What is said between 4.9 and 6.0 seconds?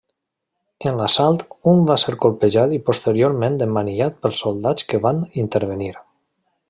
que van intervenir.